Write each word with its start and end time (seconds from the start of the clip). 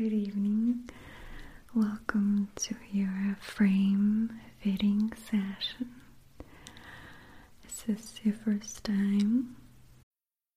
good 0.00 0.14
evening. 0.14 0.88
Welcome 1.74 2.48
to 2.56 2.74
your 2.90 3.36
frame 3.38 4.32
fitting 4.64 5.12
session. 5.14 5.90
Is 7.68 7.82
this 7.86 8.14
your 8.24 8.32
first 8.32 8.82
time? 8.82 9.56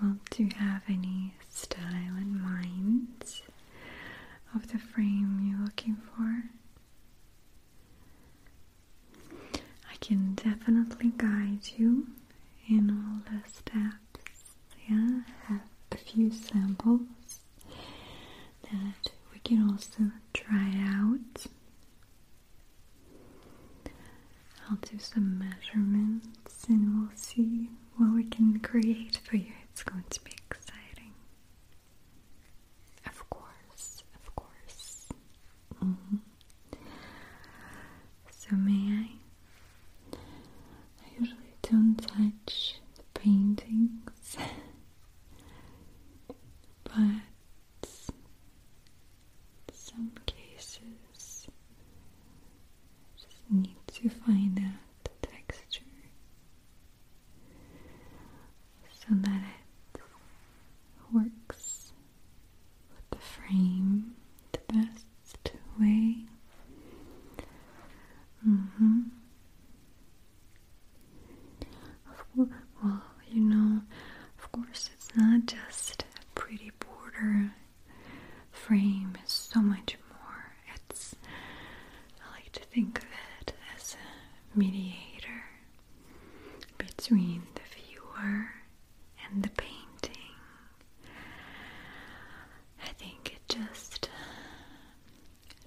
Well, 0.00 0.16
do 0.30 0.44
you 0.44 0.50
have 0.56 0.82
any 0.88 1.34
style 1.48 2.16
in 2.16 2.40
mind 2.40 3.24
of 4.54 4.70
the 4.70 4.78
frame 4.78 5.40
you're 5.50 5.64
looking 5.64 5.96
for? 5.96 6.44
I 9.90 9.96
can 10.00 10.34
definitely 10.34 11.12
guide 11.16 11.68
you 11.76 12.06
in 12.68 12.90
all 12.90 13.20
the 13.32 13.48
steps. 13.48 14.54
Yeah, 14.88 15.22
I 15.48 15.52
have 15.52 15.62
a 15.92 15.96
few 15.96 16.30
samples 16.30 17.40
that 18.62 19.10
we 19.32 19.40
can 19.40 19.68
also 19.70 20.10
try 20.32 20.72
out. 20.76 21.46
I'll 24.70 24.76
do 24.76 24.98
some 24.98 25.38
measurements 25.38 26.64
and 26.68 27.00
we'll 27.00 27.16
see 27.16 27.70
what 27.96 28.14
we 28.14 28.24
can 28.24 28.58
create 28.60 29.18
for 29.24 29.36
you. 29.36 29.52
It's 29.70 29.82
going 29.82 30.04
to 30.10 30.20
be 30.24 30.32
exciting. 30.50 31.12
Of 33.06 33.30
course, 33.30 34.02
of 34.14 34.36
course. 34.36 35.06
Mm-hmm. 35.82 36.16
So, 38.30 38.56
may 38.56 39.04
I? 39.04 40.16
I 41.02 41.06
usually 41.18 41.54
don't 41.62 41.96
touch 41.96 42.80
the 42.96 43.20
paintings, 43.20 44.36
but 46.84 47.88
some 49.72 50.12
cases 50.26 51.46
just 53.16 53.42
need 53.50 53.76
to 53.86 54.08
find 54.08 54.58
out 54.58 55.04
the 55.04 55.26
texture 55.26 55.82
so 58.92 59.06
that 59.10 59.42
it 59.94 60.00
works 61.12 61.92
with 62.90 63.10
the 63.10 63.18
frame 63.18 64.14
the 64.52 64.60
best 64.72 65.52
way. 65.80 66.16
Mm-hmm. 68.46 69.00
Well, 72.36 73.02
you 73.28 73.42
know, 73.42 73.82
of 74.38 74.52
course, 74.52 74.90
it's 74.94 75.08
not 75.16 75.46
just 75.46 76.02
a 76.02 76.38
pretty 76.38 76.70
border 76.78 77.52
frame, 78.52 79.16
it's 79.22 79.32
so 79.32 79.60
much 79.60 79.96
more. 80.08 80.52
It's, 80.74 81.14
I 82.24 82.34
like 82.38 82.52
to 82.52 82.60
think 82.64 82.98
of 82.98 83.04
it 83.40 83.54
as 83.76 83.96
a 84.54 84.58
mediator 84.58 85.42
between 86.76 87.42
the 87.54 87.62
viewer 87.76 88.50
and 89.30 89.42
the 89.42 89.50
painting. 89.50 90.22
I 92.84 92.88
think 92.96 93.32
it 93.32 93.48
just 93.48 94.08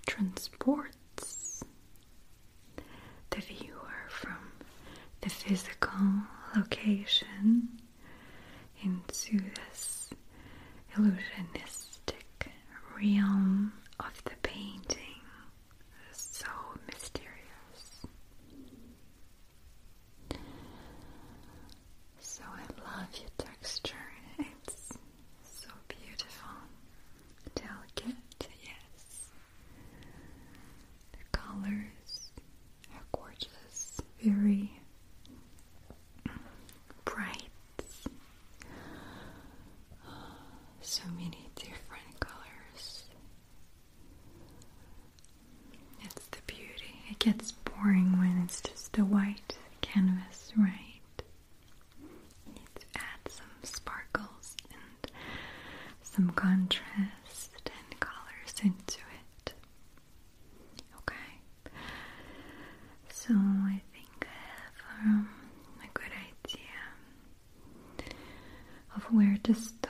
transports 0.07 1.63
the 3.29 3.41
viewer 3.41 4.07
from 4.09 4.37
the 5.21 5.29
physical 5.29 5.91
location 6.55 7.69
into 8.83 9.39
this 9.55 10.09
illusionistic 10.95 12.49
realm 12.97 13.73
of 13.99 14.23
the 14.25 14.31
painting. 14.43 14.97
So 16.11 16.47
mysterious. 16.87 18.05
So 22.19 22.43
I 22.45 22.61
love 22.97 23.07
your 23.19 23.29
texture. 23.37 23.95
It's 24.39 24.97
so 25.43 25.69
beautiful. 25.87 26.49
Delicate, 27.55 28.49
yes. 28.63 29.31
The 31.11 31.19
colors 31.31 32.31
are 32.93 33.03
gorgeous. 33.11 34.01
Very 34.21 34.71
bright. 37.05 37.47
So 40.81 41.03
many 41.15 41.49
different 41.55 42.19
colors. 42.19 43.03
It's 46.03 46.25
the 46.27 46.37
beauty. 46.47 46.95
It 47.09 47.10
gets 47.21 47.51
boring 47.51 48.17
when 48.17 48.41
it's 48.43 48.61
just 48.61 48.97
a 48.97 49.05
white 49.05 49.55
canvas, 49.81 50.51
right? 50.57 51.21
You 52.47 52.53
need 52.53 52.65
add 52.95 53.29
some 53.31 53.45
sparkles 53.63 54.55
and 54.71 55.11
some 56.01 56.31
contrast 56.31 57.51
and 57.65 57.99
colors 57.99 58.55
into 58.63 58.97
it. 59.45 59.53
Okay. 60.97 61.37
So 63.09 63.33
I 63.35 63.81
think 63.93 64.25
I 64.25 64.27
have 64.55 65.05
um, 65.05 65.29
a 65.83 65.87
good 65.93 66.11
idea 66.11 66.57
of 68.95 69.03
where 69.13 69.37
to 69.43 69.53
start. 69.53 69.80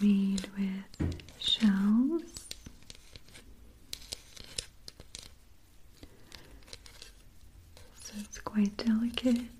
made 0.00 0.46
with 0.56 1.14
shells. 1.38 2.22
So 8.04 8.12
it's 8.20 8.38
quite 8.40 8.76
delicate. 8.76 9.55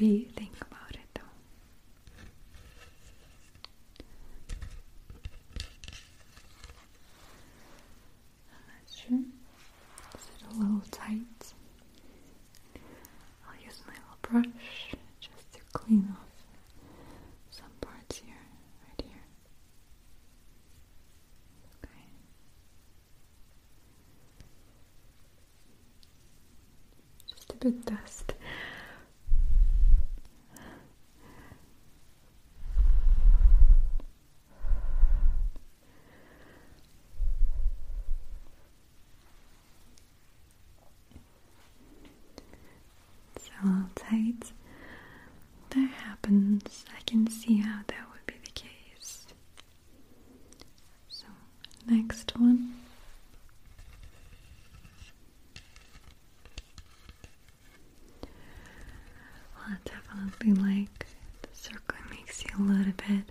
please 0.00 0.29
something 60.30 60.54
like 60.62 61.06
the 61.42 61.48
circle 61.52 61.98
makes 62.10 62.44
you 62.44 62.50
a 62.58 62.62
little 62.62 62.92
bit 63.08 63.24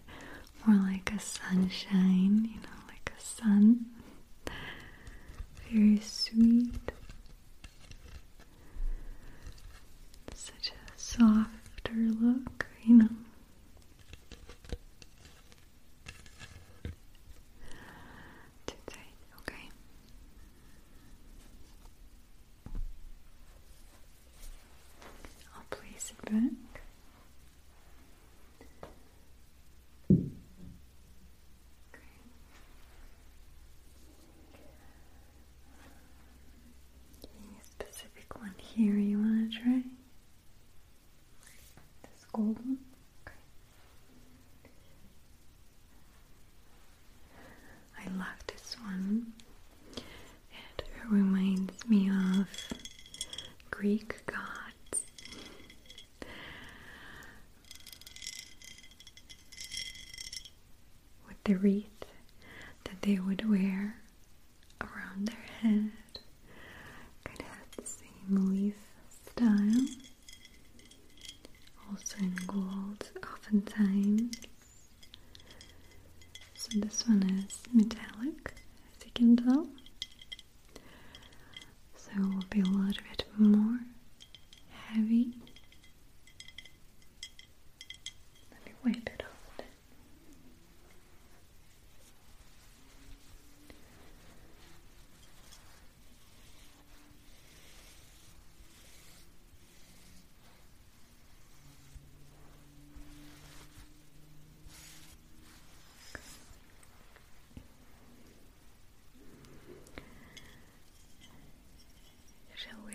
hearing. 38.76 39.09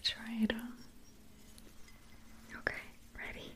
try 0.04 0.38
it 0.42 0.52
on. 0.52 0.72
Okay, 2.58 2.74
ready? 3.16 3.52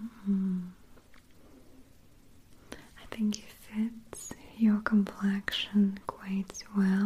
Mm-hmm. 0.00 0.58
I 2.72 3.14
think 3.16 3.38
it 3.38 3.44
fits 3.60 4.32
your 4.56 4.80
complexion 4.80 5.98
quite 6.06 6.62
well. 6.76 6.97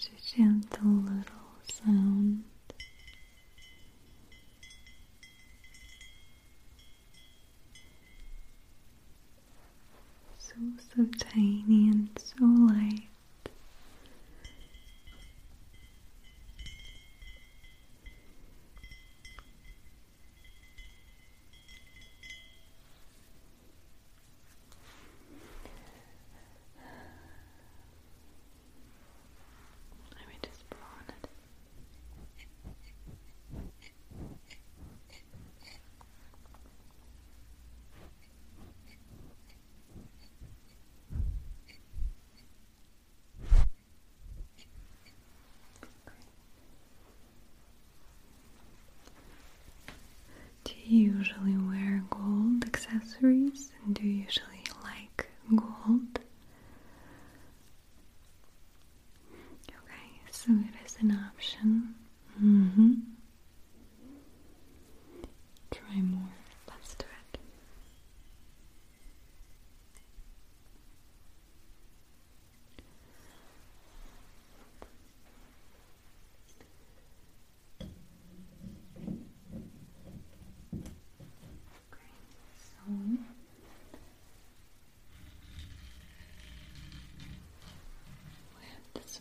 se 0.00 0.10
sessenta 0.16 0.80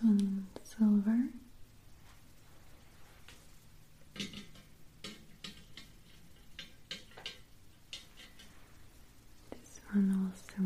one 0.02 0.48
silver. 0.64 1.20
This 9.52 9.80
one 9.92 10.32
also 10.32 10.62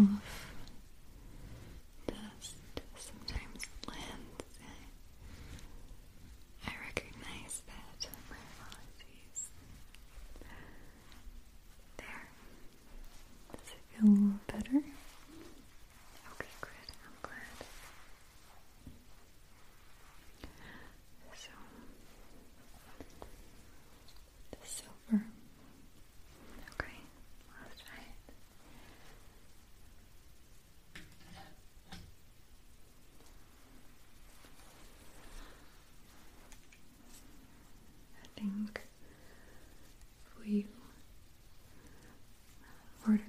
move 0.00 0.29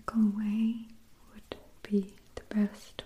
practical 0.06 0.32
way 0.38 0.76
would 1.34 1.58
be 1.84 2.14
the 2.36 2.56
best 2.56 3.04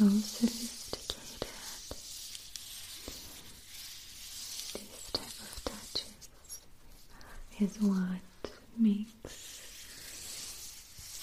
so 0.00 0.08
sophisticated. 0.08 1.48
This 4.72 5.10
type 5.12 5.36
of 5.44 5.62
touches 5.62 6.60
is 7.58 7.76
what 7.82 8.50
makes 8.78 9.60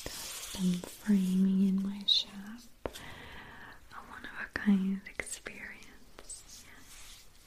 custom 0.03 0.73
framing 1.03 1.67
in 1.67 1.81
my 1.81 2.03
shop 2.05 2.61
a 2.85 3.95
one-of-a-kind 4.11 5.01
experience. 5.17 6.63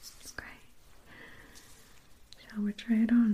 Yes, 0.01 0.33
Okay, 0.37 0.57
shall 2.49 2.61
we 2.61 2.73
try 2.73 2.97
it 2.97 3.11
on? 3.13 3.30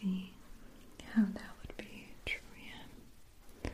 See 0.00 0.32
how 1.14 1.22
that 1.22 1.50
would 1.60 1.76
be 1.76 2.08
true, 2.24 2.40
yeah. 2.64 3.70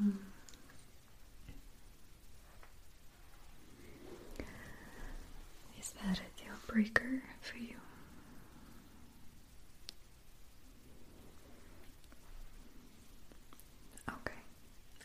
Mhm. 0.00 0.18
Is 5.78 5.92
that 6.02 6.18
a 6.20 6.42
deal 6.42 6.54
breaker 6.66 7.22
for 7.40 7.58
you? 7.58 7.76
Okay, 14.08 14.40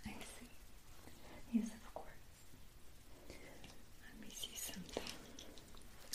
I 0.06 0.12
see. 0.22 0.50
Yes, 1.52 1.68
of 1.68 1.94
course. 1.94 2.08
Let 3.30 4.22
me 4.22 4.30
see 4.34 4.56
something. 4.56 5.04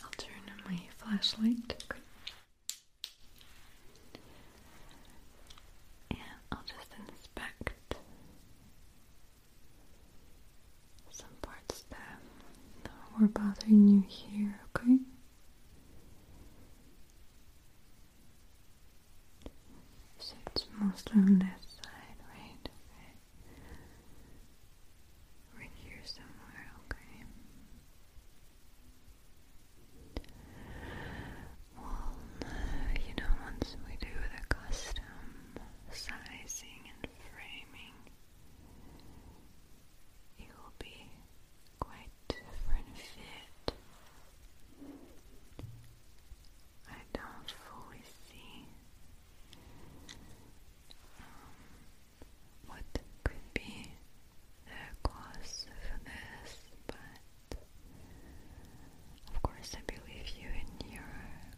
I'll 0.02 0.10
turn 0.16 0.42
on 0.50 0.70
my 0.72 0.80
flashlight. 0.98 1.84
Okay. 1.90 2.00
And 6.10 6.18
I'll 6.52 6.62
just 6.66 6.90
inspect 7.08 7.72
some 11.10 11.28
parts 11.42 11.84
that 11.90 12.18
were 13.20 13.28
bothering 13.28 13.88
you 13.88 13.93
here, 14.08 14.60
okay? 14.76 14.98
So 20.18 20.34
it's 20.48 20.66
mostly 20.80 21.16
on 21.20 21.38
this 21.38 21.66
side, 21.82 22.16
right? 22.32 22.68
Okay. 22.68 23.12
Right 25.58 25.70
here 25.84 26.00
somewhere, 26.04 26.70
okay. 26.86 27.24
Well, 31.76 32.16
you 33.06 33.14
know, 33.16 33.30
once 33.44 33.76
we 33.86 33.96
do 34.00 34.12
the 34.36 34.54
custom 34.54 35.04
sizing 35.90 36.82
and 37.02 37.10
framing, 37.32 37.96
it 40.38 40.48
will 40.56 40.72
be 40.78 41.06
quite 41.80 42.10
different 42.28 42.96
fit. 42.96 43.74
I 46.88 47.00
don't 47.12 47.50
fully 47.50 48.02
see 48.28 48.66
um, 51.18 52.66
what 52.66 52.84
could 53.24 53.44
be 53.54 53.86
the 54.66 55.08
cause 55.08 55.66
for 55.66 55.98
this, 56.04 56.56
but 56.86 57.58
of 59.34 59.42
course, 59.42 59.74
I 59.76 59.80
believe 59.86 60.28
you 60.40 60.48
and 60.48 60.92
your 60.92 61.02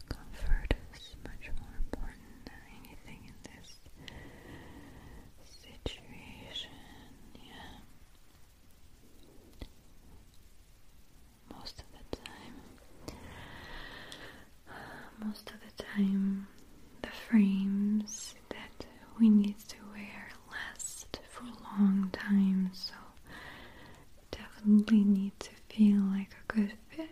comfort 0.08 0.74
is 0.94 1.14
much 1.24 1.50
more 1.60 1.74
important 1.78 2.44
than 2.44 2.60
anything 2.84 3.20
in 3.26 3.34
this 3.44 3.68
situation. 5.62 6.70
Yeah. 7.34 7.80
Most 11.56 11.80
of 11.80 11.86
the 11.92 12.16
time, 12.16 12.54
most 15.24 15.50
of 15.50 15.56
the 15.60 15.82
time, 15.82 16.46
the 17.02 17.08
frames 17.28 18.34
that 18.50 18.86
we 19.18 19.28
need 19.28 19.58
to 19.68 19.76
wear 19.92 20.28
last 20.50 21.18
for 21.30 21.44
a 21.44 21.80
long 21.80 22.10
time, 22.12 22.70
so 22.72 22.94
definitely 24.30 25.04
need 25.04 25.32
to 25.40 25.50
feel 25.68 26.00
like 26.00 26.32
a 26.32 26.52
good 26.52 26.72
fit. 26.90 27.08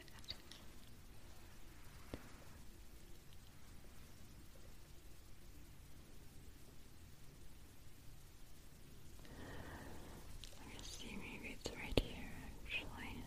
Let 10.58 10.68
me 10.68 10.74
see, 10.82 11.16
maybe 11.20 11.56
it's 11.60 11.70
right 11.70 12.00
here 12.00 12.30
actually. 12.64 13.22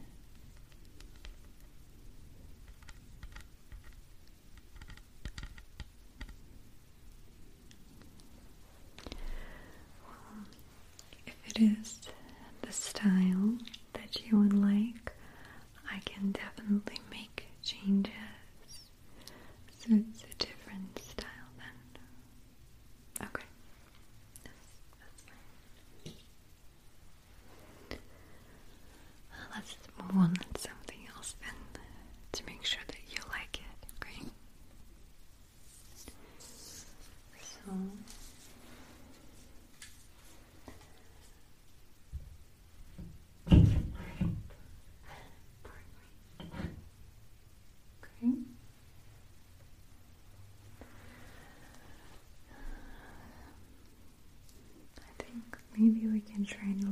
Well, 10.03 10.45
if 11.61 11.99
the 12.61 12.71
style 12.71 13.57
that 13.93 14.21
you 14.25 14.37
would 14.39 14.53
like, 14.53 15.11
I 15.91 15.99
can 16.05 16.31
definitely 16.31 16.99
make 17.11 17.47
changes. 17.63 18.13
So 19.79 19.87
it's 19.91 20.23
a 20.23 20.35
different 20.37 20.99
style 20.99 21.51
then. 21.57 21.75
Okay. 23.27 23.45
That's, 24.43 24.81
fine. 25.25 26.13
Let's 29.55 29.75
move 30.01 30.17
on 30.23 30.33
to 30.33 30.59
something 30.61 30.99
else 31.15 31.35
then 31.41 31.55
to 32.33 32.45
make 32.45 32.65
sure 32.65 32.81
that 32.87 32.97
you 33.09 33.17
like 33.31 33.59
it, 33.59 33.85
okay? 34.01 34.21
So 37.41 37.71
Okay. 48.19 48.33
I 54.99 55.23
think 55.23 55.57
we 56.55 56.86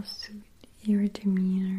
else 0.00 0.30
your 0.82 1.06
demeanor. 1.08 1.69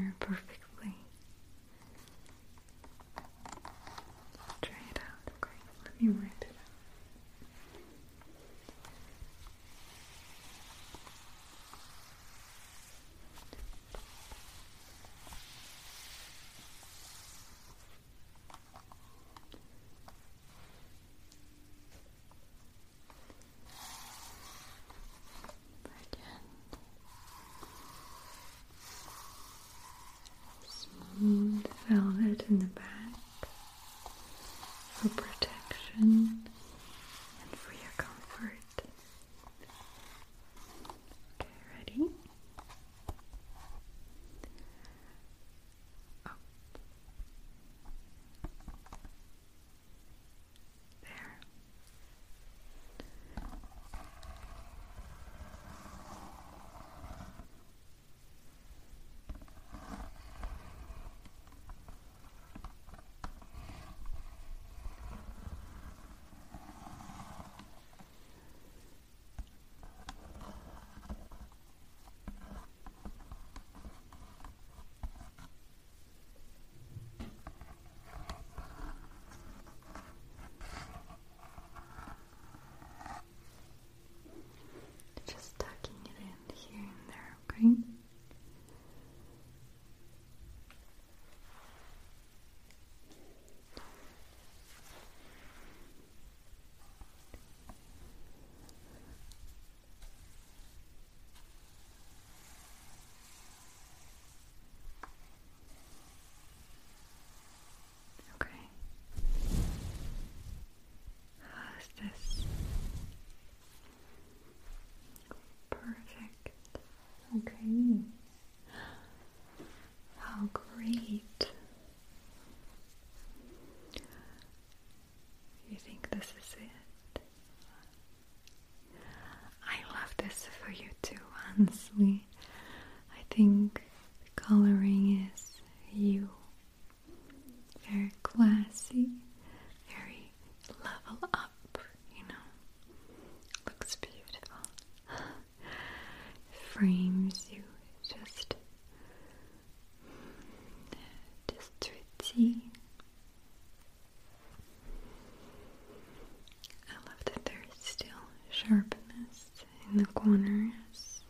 In 159.92 159.98
the 159.98 160.06
corners. 160.08 161.22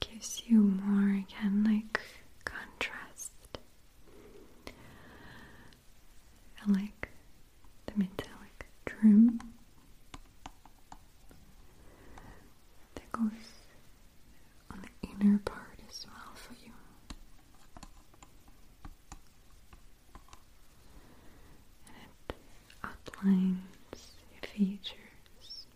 Gives 0.00 0.42
you 0.46 0.58
more 0.60 1.16
again 1.18 1.64
like 1.64 2.00
contrast. 2.44 3.32
I 6.66 6.70
like 6.72 7.08
the 7.86 7.92
metallic 7.96 8.66
trim 8.86 9.40
that 12.94 13.12
goes 13.12 13.30
on 14.70 14.82
the 14.82 15.08
inner 15.08 15.38
part 15.44 15.78
as 15.88 16.06
well 16.06 16.34
for 16.34 16.52
you. 16.64 16.72
And 21.88 21.96
it 22.28 22.34
outlines 22.84 23.58
your 24.32 24.50
features, 24.52 25.66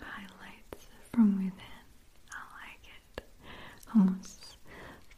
highlights 0.00 0.86
from 1.12 1.36
within. 1.36 1.52
I 2.30 2.42
like 2.66 2.86
it. 3.16 3.24
Almost 3.94 4.56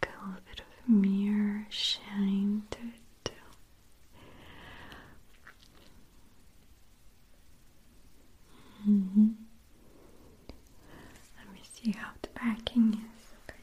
like 0.03 0.11
a 0.11 0.27
little 0.27 0.43
bit 0.49 0.61
of 0.61 0.89
mirror 0.89 1.67
shine 1.71 2.63
to 2.71 2.79
it 2.79 3.25
too. 3.25 3.33
Mm-hmm. 8.89 9.29
Let 11.39 11.53
me 11.55 11.61
see 11.73 11.93
how 11.93 12.11
the 12.23 12.29
backing 12.35 12.93
is. 12.95 13.33
Okay. 13.49 13.61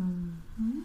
Mm-hmm. 0.00 0.80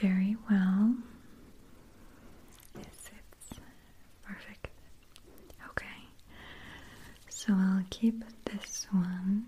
Very 0.00 0.36
well. 0.50 0.94
Yes, 2.76 3.10
it's 3.10 3.60
perfect. 4.26 4.68
Okay, 5.70 5.86
so 7.28 7.52
I'll 7.52 7.84
keep 8.02 8.24
this 8.46 8.88
one 8.90 9.46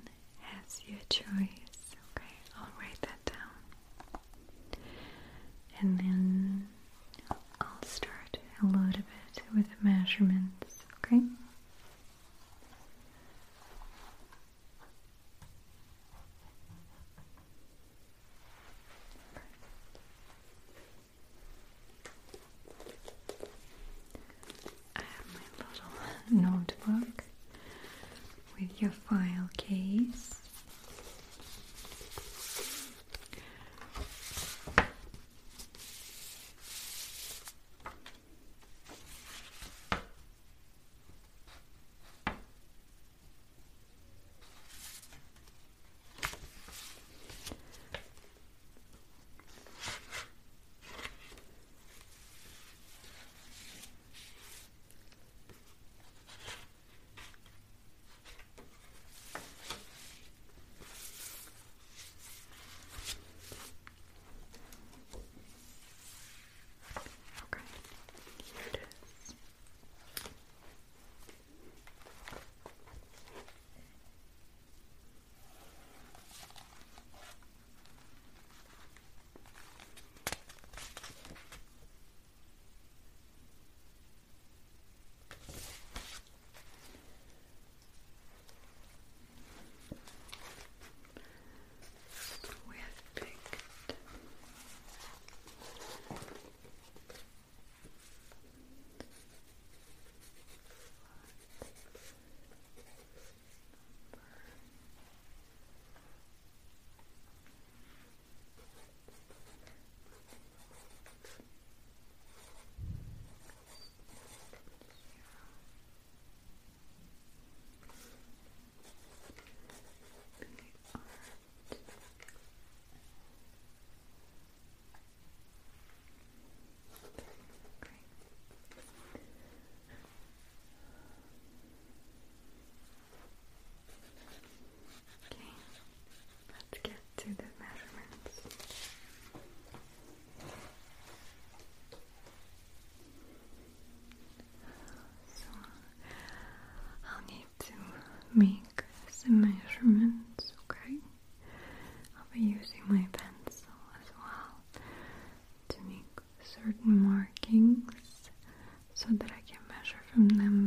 so 159.05 159.11
that 159.19 159.31
I 159.31 159.43
can 159.47 159.61
measure 159.69 160.01
from 160.13 160.29
them 160.31 160.64